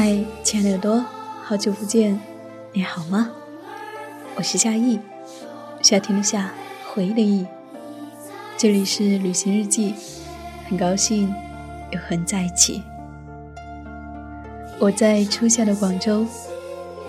[0.00, 1.04] 嗨，亲爱的耳朵，
[1.42, 2.20] 好久不见，
[2.72, 3.32] 你好吗？
[4.36, 5.00] 我是夏意，
[5.82, 6.54] 夏天的夏，
[6.92, 7.44] 回忆的忆。
[8.56, 9.96] 这里是旅行日记，
[10.68, 11.34] 很高兴
[11.90, 12.80] 又和你在一起。
[14.78, 16.24] 我在初夏的广州，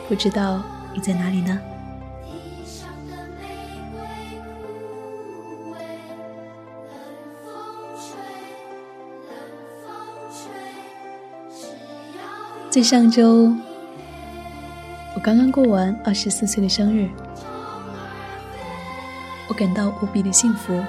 [0.08, 1.62] 不知道你在哪里呢？
[12.70, 13.52] 在上周，
[15.16, 17.10] 我刚刚过完二十四岁的生日，
[19.48, 20.80] 我感到无比的幸福。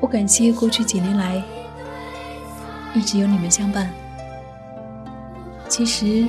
[0.00, 1.42] 我感谢过去几年来
[2.94, 3.90] 一直有你们相伴。
[5.68, 6.26] 其实，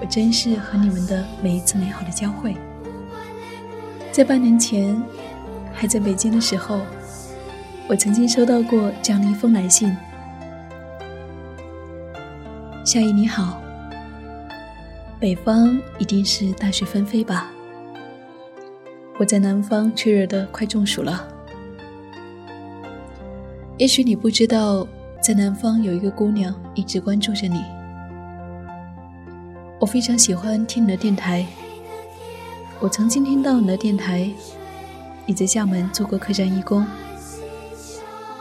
[0.00, 2.56] 我珍视和你们的每一次美好的交汇。
[4.12, 5.02] 在半年前，
[5.72, 6.78] 还在北京的时候，
[7.88, 9.96] 我曾经收到过这样的一封来信。
[12.94, 13.60] 夏意你好，
[15.18, 17.50] 北方一定是大雪纷飞吧？
[19.18, 21.26] 我在南方却热得快中暑了。
[23.78, 24.86] 也许你不知道，
[25.20, 27.64] 在南方有一个姑娘一直关注着你。
[29.80, 31.44] 我非常喜欢听你的电台。
[32.78, 34.30] 我曾经听到你的电台，
[35.26, 36.86] 你在厦门做过客栈义工。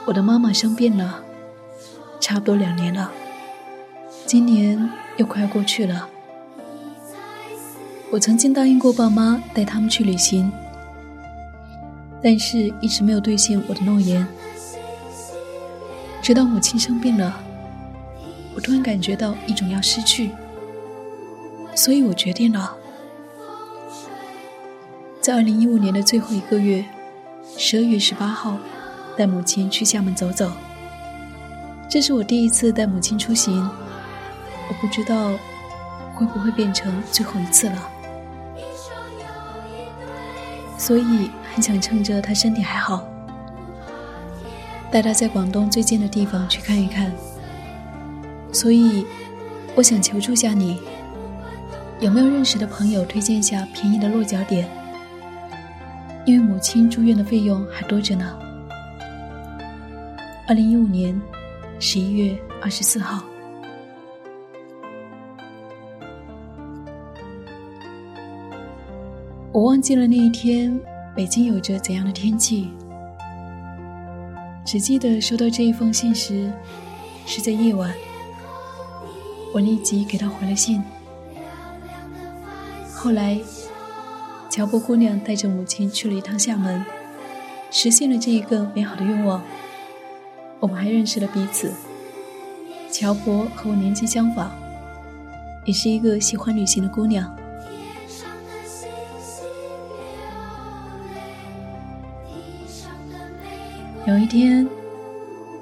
[0.06, 1.24] 我的妈妈生病了，
[2.20, 3.12] 差不多两年了。
[4.26, 6.10] 今年又快要过去了，
[8.10, 10.52] 我曾经答应过爸妈带他们去旅行，
[12.22, 14.26] 但是一直没有兑现我的诺言。
[16.22, 17.38] 直到母亲生病了，
[18.56, 20.32] 我突然感觉到一种要失去，
[21.76, 22.76] 所以我决定了，
[25.22, 26.84] 在二零一五年的最后一个月，
[27.58, 28.58] 十二月十八号，
[29.16, 30.52] 带母亲去厦门走走。
[31.90, 33.70] 这是我第一次带母亲出行。
[34.70, 35.32] 我不知道
[36.16, 37.90] 会不会变成最后一次了，
[40.78, 43.06] 所以很想趁着他身体还好，
[44.92, 47.12] 带他在广东最近的地方去看一看。
[48.52, 49.06] 所以，
[49.76, 50.80] 我想求助下你，
[52.00, 54.70] 有没有认识的朋友推荐一下便宜的落脚点？
[56.26, 58.38] 因为母亲住院的费用还多着呢。
[60.48, 61.20] 二零一五年
[61.80, 63.24] 十一月二十四号。
[69.54, 70.80] 我忘记了那一天
[71.16, 72.72] 北京有着怎样的天气，
[74.66, 76.52] 只记得收到这一封信时
[77.28, 77.94] 是在夜晚。
[79.54, 80.82] 我立即给他回了信。
[82.96, 83.40] 后来，
[84.50, 86.84] 乔波姑娘带着母亲去了一趟厦门，
[87.70, 89.44] 实现了这一个美好的愿望。
[90.60, 91.72] 我们还认识了彼此。
[92.90, 94.50] 乔博和我年纪相仿，
[95.64, 97.32] 也是一个喜欢旅行的姑娘。
[104.14, 104.70] 有一天，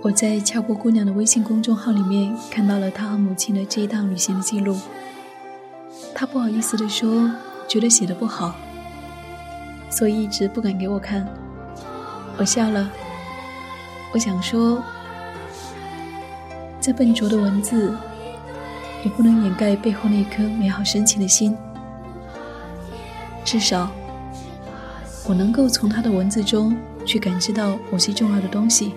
[0.01, 4.77] 我在俏姑姑娘的微信公众号里面看到了她和母亲的这一趟旅行的记录。
[6.13, 7.31] 她不好意思地说，
[7.65, 8.53] 觉得写的不好，
[9.89, 11.25] 所以一直不敢给我看。
[12.37, 12.91] 我笑了，
[14.11, 14.83] 我想说，
[16.81, 17.95] 再笨拙的文字，
[19.05, 21.55] 也不能掩盖背后那颗美好深情的心。
[23.45, 23.89] 至少，
[25.25, 26.75] 我能够从她的文字中。
[27.05, 28.93] 去感知到某些重要的东西，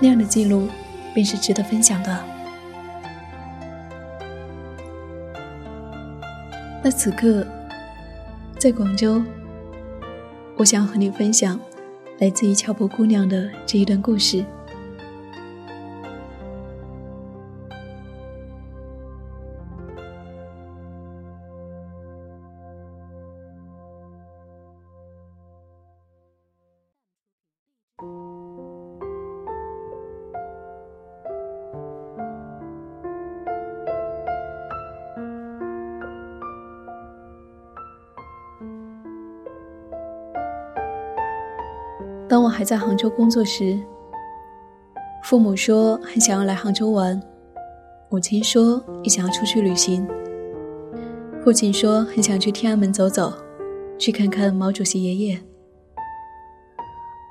[0.00, 0.68] 那样的记录
[1.14, 2.24] 便是值得分享的。
[6.82, 7.46] 那此刻，
[8.58, 9.22] 在广州，
[10.56, 11.58] 我想和你分享
[12.18, 14.44] 来自于俏婆姑娘的这一段故事。
[42.28, 43.78] 当我还在杭州工作时，
[45.22, 47.20] 父母说很想要来杭州玩，
[48.08, 50.06] 母亲说也想要出去旅行，
[51.44, 53.32] 父亲说很想去天安门走走，
[53.96, 55.40] 去看看毛主席爷爷。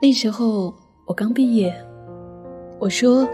[0.01, 0.73] 那时候
[1.05, 1.75] 我刚毕业，
[2.79, 3.27] 我说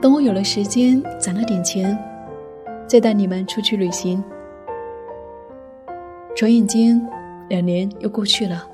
[0.00, 1.96] 等我有了时间，攒了点钱，
[2.88, 4.22] 再带你们出去旅行。
[6.34, 7.00] 转眼间，
[7.48, 8.66] 两年又过去了。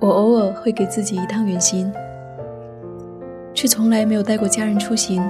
[0.00, 1.92] 我偶尔会给自己一趟远行，
[3.52, 5.22] 却从来没有带过家人出行。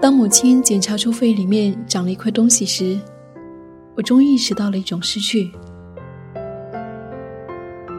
[0.00, 2.98] 当母亲检查出肺里面长了一块东西时，
[3.94, 5.52] 我终于意识到了一种失去。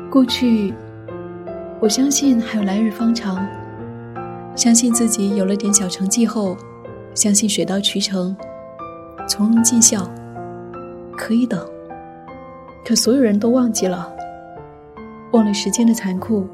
[0.09, 0.73] 过去，
[1.79, 3.45] 我相信还有来日方长，
[4.55, 6.57] 相信自己有了点小成绩后，
[7.13, 8.35] 相信水到渠成，
[9.27, 10.09] 从容尽孝，
[11.15, 11.63] 可以等。
[12.83, 14.11] 可所有人都忘记了。
[15.31, 16.45] 忘了时间的残酷，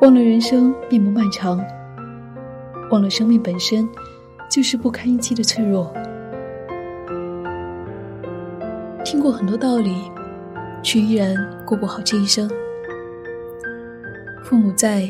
[0.00, 1.64] 忘了人生并不漫长，
[2.90, 3.88] 忘了生命本身
[4.50, 5.92] 就是不堪一击的脆弱。
[9.04, 10.10] 听过很多道理，
[10.82, 12.50] 却依然过不好这一生。
[14.44, 15.08] 父母在，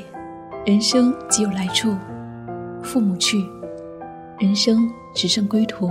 [0.67, 1.97] 人生即有来处；
[2.83, 3.43] 父母去，
[4.39, 5.91] 人生只剩归途。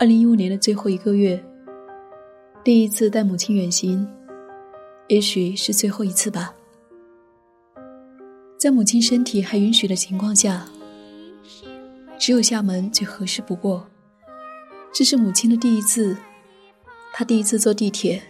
[0.00, 1.44] 二零一五年的最后一个月，
[2.64, 4.08] 第一次带母亲远行，
[5.08, 6.54] 也许是最后一次吧。
[8.58, 10.66] 在母亲身体还允许的情况下，
[12.18, 13.86] 只有厦门最合适不过。
[14.90, 16.16] 这是母亲的第一次，
[17.12, 18.22] 她第一次坐地铁，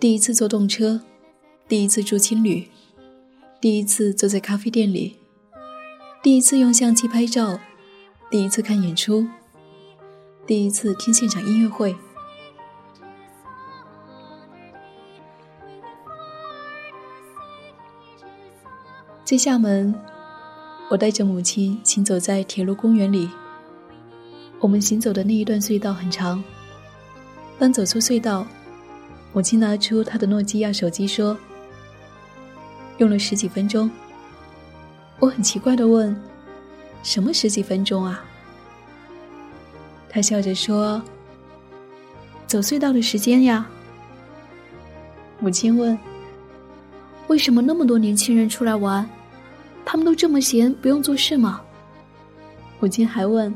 [0.00, 1.02] 第一次坐动车，
[1.68, 2.66] 第一次住青旅，
[3.60, 5.18] 第一次坐在咖啡店里，
[6.22, 7.60] 第一次用相机拍照，
[8.30, 9.28] 第一次看演出。
[10.48, 11.94] 第一次听现场音乐会，
[19.22, 19.94] 在厦门，
[20.88, 23.28] 我带着母亲行走在铁路公园里。
[24.58, 26.42] 我们行走的那一段隧道很长。
[27.58, 28.46] 当走出隧道，
[29.34, 31.36] 母亲拿出她的诺基亚手机说
[32.96, 33.90] ：“用了十几分钟。”
[35.20, 36.18] 我很奇怪的问
[37.04, 38.24] ：“什么十几分钟啊？”
[40.10, 41.00] 他笑着说
[42.46, 43.68] ：“走隧道的时间呀。”
[45.38, 45.96] 母亲问
[47.28, 49.08] ：“为什么那么多年轻人出来玩，
[49.84, 51.60] 他们都这么闲，不用做事吗？”
[52.80, 53.54] 母亲还问：“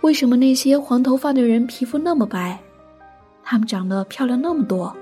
[0.00, 2.58] 为什么那些黄头发的人皮肤那么白，
[3.44, 4.96] 他们长得漂亮那么多？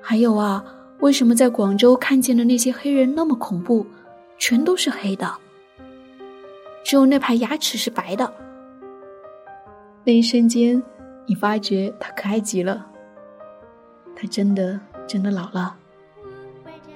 [0.00, 0.64] 还有啊，
[1.00, 3.84] 为什么在广州看见的那些黑人那么恐怖，
[4.38, 5.34] 全都是黑的，
[6.84, 8.32] 只有那排牙齿是白的？”
[10.06, 10.82] 那一瞬间，
[11.26, 12.86] 你发觉他可爱极了。
[14.14, 15.74] 他真的真的老了。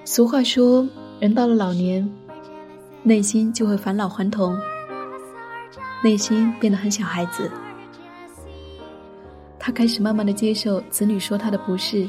[0.05, 0.87] 俗话说，
[1.19, 2.07] 人到了老年，
[3.03, 4.55] 内心就会返老还童，
[6.03, 7.50] 内心变得很小孩子。
[9.59, 12.07] 他开始慢慢的接受子女说他的不是，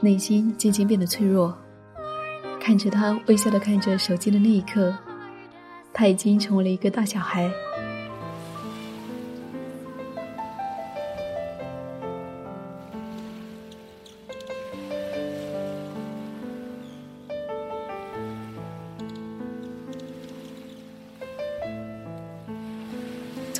[0.00, 1.56] 内心渐渐变得脆弱。
[2.60, 4.92] 看着他微笑的看着手机的那一刻，
[5.92, 7.48] 他已经成为了一个大小孩。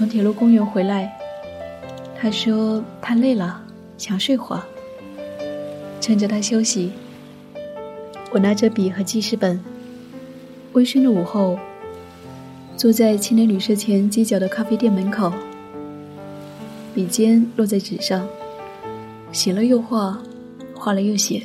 [0.09, 1.17] 铁路公园回来，
[2.19, 3.63] 他说他累了，
[3.97, 4.63] 想睡会儿。
[6.01, 6.91] 趁着他休息，
[8.31, 9.63] 我拿着笔和记事本，
[10.73, 11.59] 微醺的午后，
[12.77, 15.33] 坐在青年旅社前街角的咖啡店门口，
[16.95, 18.27] 笔尖落在纸上，
[19.33, 20.19] 写了又画，
[20.75, 21.43] 画了又写。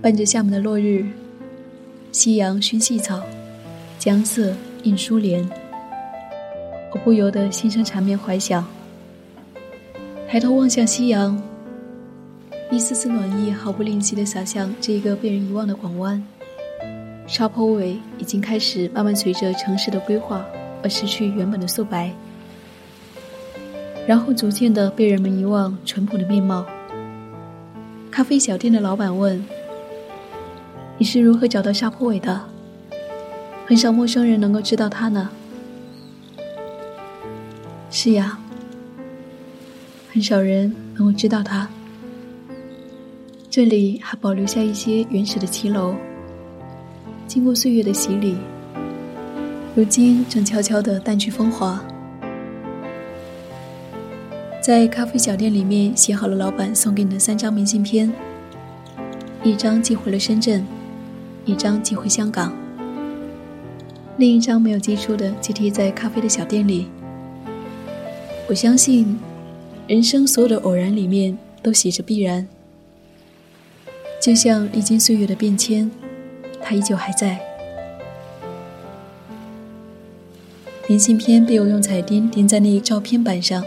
[0.00, 1.04] 伴着厦门的落日，
[2.12, 3.20] 夕阳熏细草，
[3.98, 4.54] 江色
[4.84, 5.44] 映疏帘。
[6.92, 8.64] 我不由得心生缠绵怀想，
[10.28, 11.40] 抬头望向夕阳，
[12.70, 16.22] 一丝丝暖意毫不吝惜地洒向这一个被人遗忘的港湾。
[17.26, 20.46] 沙坡尾已经开始慢慢随着城市的规划
[20.82, 22.10] 而失去原本的素白，
[24.06, 26.64] 然后逐渐的被人们遗忘淳朴的面貌。
[28.10, 29.44] 咖啡小店的老板问
[30.96, 32.40] ：“你是如何找到沙坡尾的？
[33.66, 35.28] 很少陌生人能够知道它呢。”
[37.98, 38.38] 是呀，
[40.12, 41.66] 很少人能够知道它。
[43.48, 45.94] 这里还保留下一些原始的骑楼。
[47.26, 48.36] 经过岁月的洗礼，
[49.74, 51.82] 如今正悄悄地淡去风华。
[54.60, 58.12] 在咖啡小店里面写好了老板送给你的三张明信片，
[59.42, 60.66] 一张寄回了深圳，
[61.46, 62.52] 一张寄回香港，
[64.18, 66.88] 另一张没有寄出的寄贴在咖啡的小店里。
[68.48, 69.18] 我相信，
[69.88, 72.46] 人生所有的偶然里面都写着必然，
[74.22, 75.90] 就像历经岁月的变迁。
[76.62, 77.40] 他依旧还在。
[80.88, 83.64] 明信片被我用彩钉钉在那照片板上。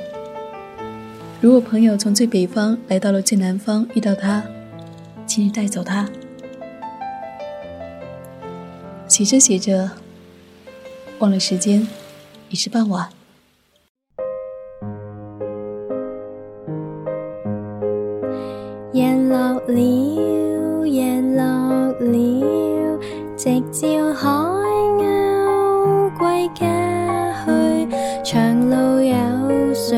[1.41, 4.43] 如果朋友从最北方来到了最南方，遇到他，
[5.27, 6.09] 请你带走他。
[9.09, 9.91] 写着写着，
[11.19, 11.85] 忘了时间，
[12.49, 13.18] 已是傍晚。
[19.73, 21.43] 了，夜落
[21.99, 22.99] 了。
[23.37, 24.27] 直照海
[24.99, 26.65] 鸥归家
[27.45, 27.49] 去，
[28.23, 29.13] 长路有
[29.73, 29.97] 谁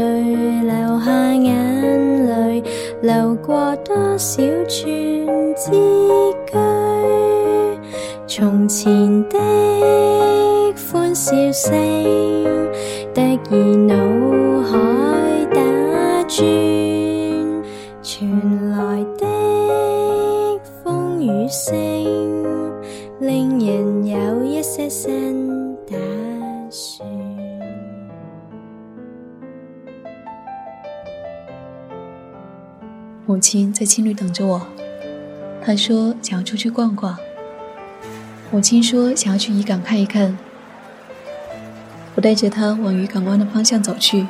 [0.61, 1.49] 留下眼
[2.27, 2.63] 泪？
[3.01, 5.71] 流过多少串字
[6.45, 6.53] 句？
[8.27, 9.39] 从前的
[10.91, 11.73] 欢笑声，
[13.13, 13.21] 突
[13.55, 13.95] 然脑
[14.63, 14.77] 海
[15.53, 15.59] 打
[16.27, 16.45] 转，
[33.41, 34.67] 亲在青旅等着我，
[35.65, 37.17] 她说想要出去逛逛。
[38.51, 40.37] 母亲说想要去渔港看一看。
[42.13, 44.27] 我带着她往渔港湾的方向走去。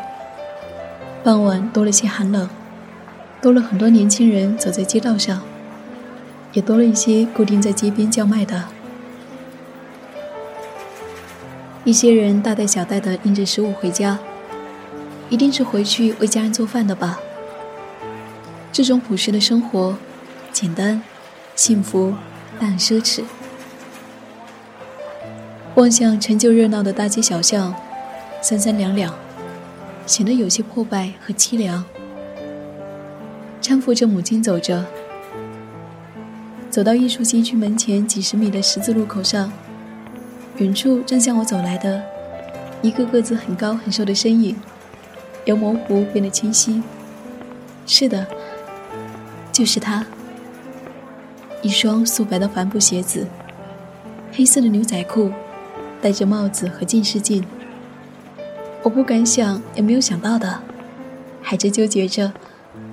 [1.23, 2.49] 傍晚多了些寒冷，
[3.41, 5.41] 多了很多年轻人走在街道上，
[6.53, 8.63] 也多了一些固定在街边叫卖的。
[11.83, 14.19] 一些人大袋小袋的拎着食物回家，
[15.29, 17.19] 一定是回去为家人做饭的吧。
[18.71, 19.97] 这种朴实的生活，
[20.53, 21.01] 简单、
[21.55, 22.13] 幸福，
[22.59, 23.23] 但奢侈。
[25.75, 27.73] 望向陈旧热闹的大街小巷，
[28.41, 29.13] 三三两两，
[30.05, 31.83] 显得有些破败和凄凉。
[33.61, 34.85] 搀扶着母亲走着，
[36.69, 39.51] 走到艺术新区门前几十米的十字路口上。
[40.57, 42.03] 远处正向我走来的，
[42.81, 44.55] 一个个子很高很瘦的身影，
[45.45, 46.81] 由模糊变得清晰。
[47.87, 48.27] 是的，
[49.51, 50.05] 就是他。
[51.61, 53.27] 一双素白的帆布鞋子，
[54.31, 55.31] 黑色的牛仔裤，
[56.01, 57.43] 戴着帽子和近视镜。
[58.83, 60.61] 我不敢想，也没有想到的，
[61.41, 62.33] 还在纠结着，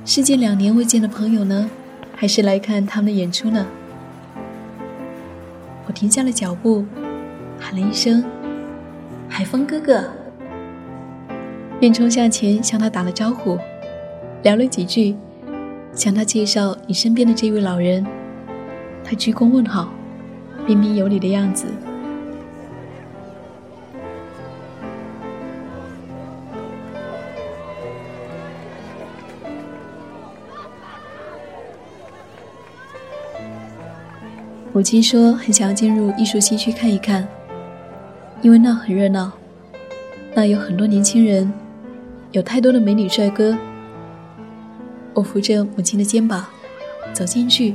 [0.05, 1.71] 是见两年未见的朋友呢，
[2.15, 3.67] 还是来看他们的演出呢？
[5.87, 6.85] 我停下了脚步。
[7.61, 8.25] 喊了一声
[9.29, 10.05] “海风哥哥”，
[11.81, 13.59] 便冲向前向他打了招呼，
[14.45, 15.17] 聊了几句，
[15.99, 18.07] 向他介绍你身边的这位老人。
[19.03, 19.93] 他鞠躬问好，
[20.65, 21.67] 彬彬有礼的样子。
[34.73, 37.27] 母亲说很想要进入艺术西区看一看。
[38.41, 39.33] 因为那很热闹，
[40.33, 41.53] 那有很多年轻人，
[42.31, 43.59] 有太多的美女帅哥。
[45.19, 46.47] 我扶着母亲的肩膀
[47.13, 47.75] 走进去，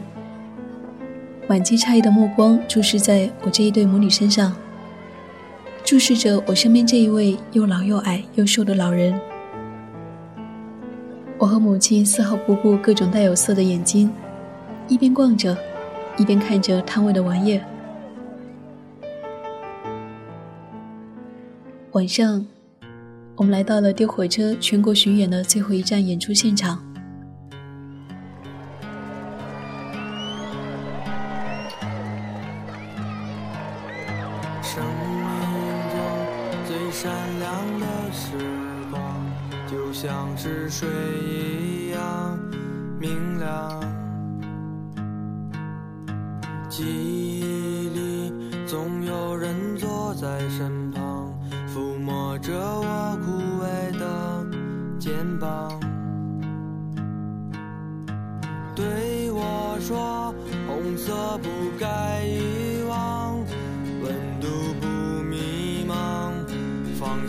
[1.45, 4.55] 满记诧异的目光注视在我这一对母女身上，
[5.83, 9.19] 注视着我身边这一位又老又矮又瘦的老人。
[11.37, 14.09] 我和母亲丝毫不顾各种带有色的眼睛，
[14.87, 15.57] 一边逛着，
[16.15, 17.59] 一边看着摊位的玩意。
[21.91, 22.45] 晚上，
[23.35, 26.81] 我们来到了丢火车全国巡演的最后一站演出现场。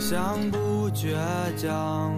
[0.07, 1.15] 想不倔
[1.57, 2.13] 强。”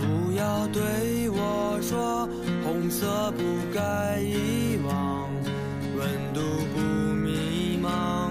[0.00, 2.26] 不要对我说
[2.64, 3.42] ：“红色不
[3.74, 5.28] 该遗忘，
[5.98, 6.40] 温度
[6.72, 6.80] 不
[7.12, 8.30] 迷茫，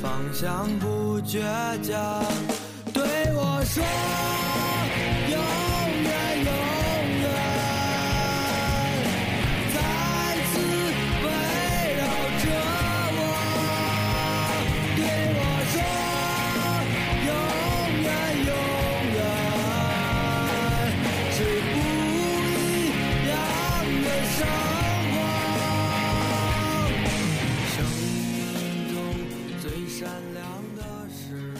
[0.00, 1.42] 方向不倔
[1.82, 2.24] 强。”
[2.94, 3.02] 对
[3.34, 3.84] 我说：“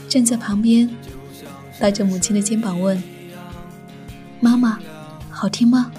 [0.08, 0.88] 站在旁边，
[1.80, 3.02] 搭着母亲的肩膀问
[4.40, 4.78] ：“妈妈，
[5.30, 5.90] 好听吗？”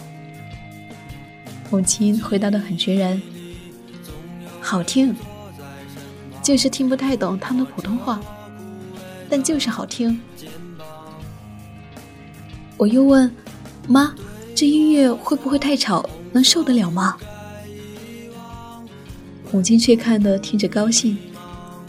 [1.71, 3.19] 母亲回答的很决然
[4.61, 5.15] ：“好听，
[6.43, 8.21] 就是听不太懂他们的普通话，
[9.27, 10.19] 但就是好听。”
[12.77, 13.33] 我又问
[13.87, 14.13] ：“妈，
[14.53, 16.07] 这音乐会不会太吵？
[16.31, 17.17] 能受得了吗？”
[19.51, 21.17] 母亲却看得听着高兴，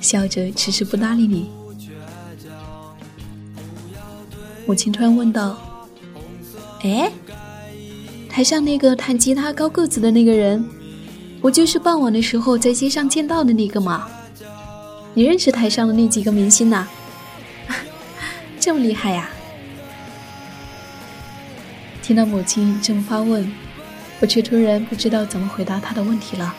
[0.05, 1.51] 笑着迟迟不搭理你。
[4.67, 5.59] 母亲突然问道
[6.85, 7.11] ：“哎，
[8.29, 10.63] 台上那个弹吉他高个子的那个人，
[11.41, 14.07] 不就是傍晚的时候在街上见到的那个吗？
[15.15, 16.87] 你认识台上的那几个明星呐、
[18.61, 19.31] 这么厉害呀、
[22.03, 23.51] 听到母亲这么发问，
[24.21, 26.55] 我却突然不知道怎么回答她的问题了。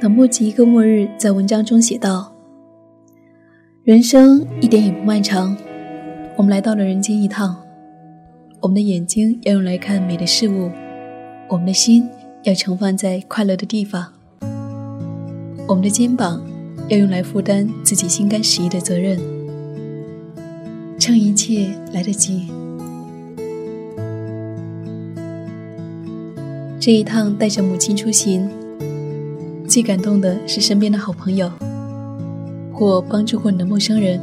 [0.00, 2.32] 等不及一个末日在文章中写道
[3.84, 5.54] ：“人生一点也不漫长，
[6.38, 7.54] 我们来到了人间一趟。
[8.60, 10.70] 我们的眼睛要用来看美的事物，
[11.50, 12.08] 我们的心
[12.44, 14.10] 要盛放在快乐的地方，
[15.68, 16.42] 我们的肩膀
[16.88, 19.20] 要用来负担自己心甘情愿的责任。
[20.98, 22.48] 趁一切来得及，
[26.78, 28.48] 这一趟带着母亲出行。”
[29.70, 31.48] 最感动的是身边的好朋友，
[32.72, 34.20] 或帮助过你的陌生人。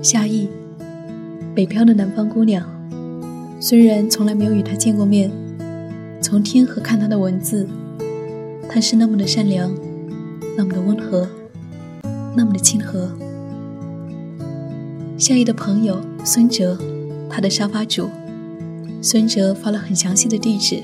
[0.00, 0.48] 夏意，
[1.56, 2.64] 北漂的南方姑娘，
[3.58, 5.28] 虽然从来没有与他见过面，
[6.22, 7.66] 从听和看他的文字，
[8.70, 9.74] 他是那么的善良，
[10.56, 11.26] 那么的温和，
[12.36, 13.10] 那么的亲和。
[15.18, 16.78] 夏意的朋友孙哲，
[17.28, 18.08] 他的沙发主，
[19.02, 20.80] 孙哲发了很详细的地址。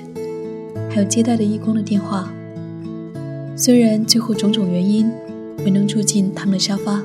[0.91, 2.31] 还有接待的义工的电话。
[3.57, 5.11] 虽然最后种种原因
[5.65, 7.03] 没能住进他们的沙发，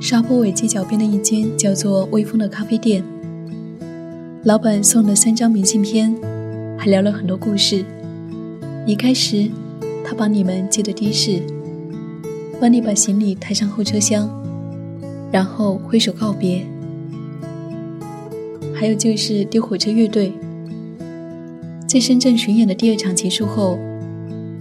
[0.00, 3.02] 沙坡尾街角边的一间叫做“微风”的咖啡店，
[4.44, 6.14] 老板送了三张明信片，
[6.78, 7.84] 还聊了很多故事。
[8.86, 9.50] 离开时，
[10.04, 11.42] 他帮你们接的的士，
[12.60, 14.30] 帮你把行李抬上后车厢，
[15.32, 16.64] 然后挥手告别。
[18.78, 20.32] 还有就是丢火车乐队，
[21.88, 23.76] 在深圳巡演的第二场结束后，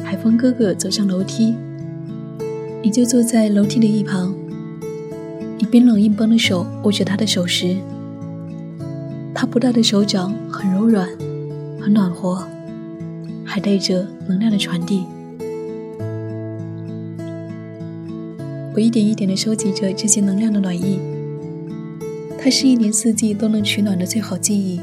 [0.03, 1.53] 海峰哥哥走上楼梯，
[2.81, 4.33] 你就坐在楼梯的一旁，
[5.59, 7.75] 你冰冷硬邦的手握着他的手时，
[9.35, 11.07] 他不大的手掌很柔软，
[11.79, 12.43] 很暖和，
[13.45, 15.03] 还带着能量的传递。
[18.73, 20.99] 我一点一点的收集着这些能量的暖意。
[22.47, 24.79] 它是一年四季都能取暖的最好记忆。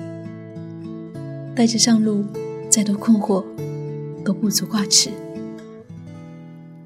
[1.57, 2.23] 带着上路，
[2.69, 3.43] 再多困惑，
[4.23, 5.09] 都不足挂齿。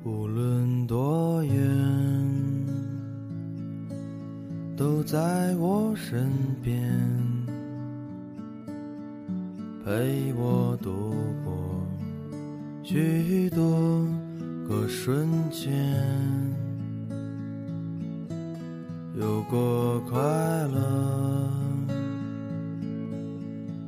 [0.05, 1.53] 无论多远，
[4.77, 6.31] 都在我身
[6.63, 6.81] 边，
[9.85, 11.13] 陪我度
[11.45, 11.85] 过
[12.85, 14.07] 许多
[14.69, 15.73] 个瞬间，
[19.21, 20.17] 有过快
[20.69, 21.51] 乐，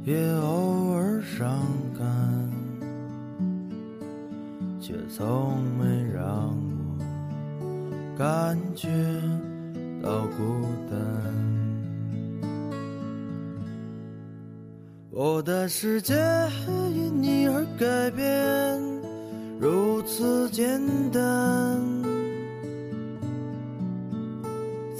[0.02, 1.48] 也偶尔伤
[1.96, 2.04] 感。
[4.80, 6.52] 却从没让
[7.60, 8.88] 我感觉
[10.02, 10.98] 到孤单。
[15.10, 16.14] 我的世界
[16.92, 18.82] 因你而改变，
[19.60, 20.80] 如此简
[21.12, 21.99] 单。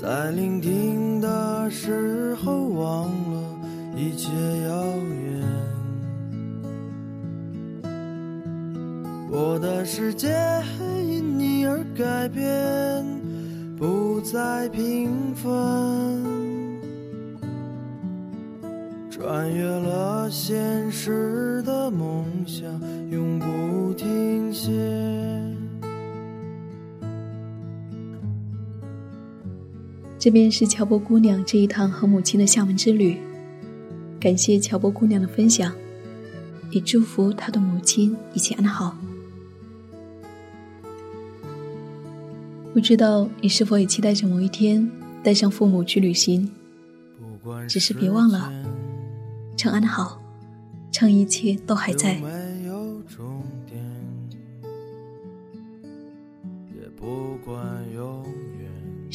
[0.01, 3.61] 在聆听的时候，忘了
[3.95, 4.31] 一切
[4.67, 5.43] 遥远。
[9.31, 10.29] 我的世界
[11.07, 13.05] 因你而改变，
[13.77, 15.53] 不再平凡，
[19.11, 22.65] 穿越了现实的梦想，
[23.11, 25.00] 永不停歇。
[30.21, 33.17] 这便是乔波姑娘这一趟和母亲的厦门之旅。
[34.21, 35.73] 感谢乔波姑娘的分享，
[36.71, 38.95] 也祝福她的母亲一切安好。
[42.75, 44.89] 不知道你是否也期待着某一天
[45.23, 46.47] 带上父母去旅行？
[47.67, 48.53] 只是别忘了，
[49.57, 50.21] 趁安好，
[50.93, 52.21] 趁一切都还在。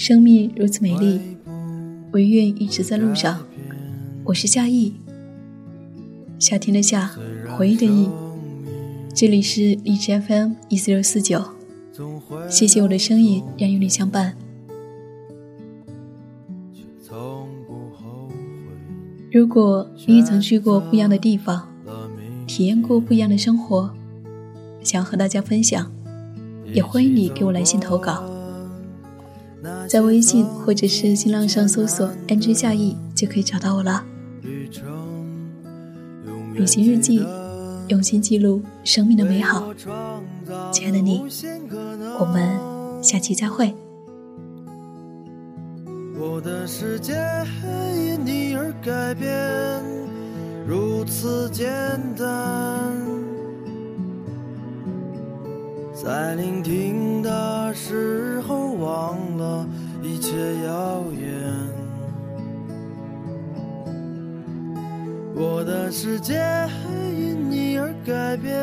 [0.07, 1.19] 生命如此美丽，
[2.11, 3.43] 唯愿一直在路上。
[4.23, 4.93] 我是夏意，
[6.37, 7.15] 夏天的夏，
[7.57, 8.07] 回忆的忆。
[9.15, 11.43] 这里是荔枝 FM 一四六四九。
[12.47, 14.37] 谢谢我的声音让与你相伴。
[19.31, 21.67] 如果你也曾去过不一样的地方，
[22.45, 23.89] 体验过不一样的生活，
[24.83, 25.91] 想和大家分享，
[26.75, 28.23] 也欢迎你给我来信投稿，
[29.87, 34.03] 在微信或者是新浪上搜索 “nj 夏意”就可以找到我了。
[36.53, 37.25] 旅行日记，
[37.89, 39.73] 用心记录生命的美好。
[40.71, 41.21] 亲爱的你，
[42.19, 43.73] 我们下期再会。
[46.17, 47.13] 我的世界
[47.93, 49.29] 因你而改变，
[50.65, 51.67] 如此简
[52.17, 52.25] 单。
[55.93, 58.34] 在聆听的时，
[58.85, 59.67] 忘了
[60.03, 60.31] 一切
[60.63, 61.27] 遥远。
[65.35, 66.35] 我的世界
[67.17, 68.55] 因你而改变。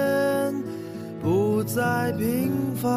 [1.23, 2.91] 不再平凡，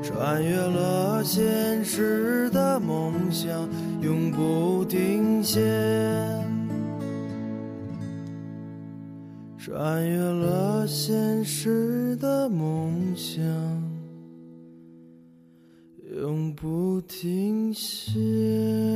[0.00, 3.68] 穿越了现实的梦想，
[4.00, 5.60] 永不停歇。
[9.58, 13.42] 穿越了现实的梦想，
[16.14, 18.89] 永不停歇。